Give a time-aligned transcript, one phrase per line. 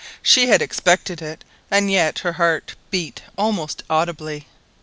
[0.23, 4.47] She had expected it, and yet her heart beat almost audibly.